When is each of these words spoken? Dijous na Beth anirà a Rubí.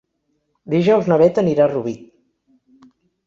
Dijous 0.73 1.09
na 1.11 1.17
Beth 1.23 1.37
anirà 1.43 1.65
a 1.67 1.71
Rubí. 1.73 1.95